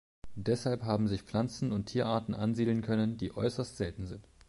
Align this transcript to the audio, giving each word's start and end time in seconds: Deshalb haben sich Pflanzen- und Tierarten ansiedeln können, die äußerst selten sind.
Deshalb 0.33 0.81
haben 0.83 1.07
sich 1.07 1.21
Pflanzen- 1.21 1.71
und 1.71 1.85
Tierarten 1.85 2.33
ansiedeln 2.33 2.81
können, 2.81 3.17
die 3.17 3.37
äußerst 3.37 3.77
selten 3.77 4.07
sind. 4.07 4.27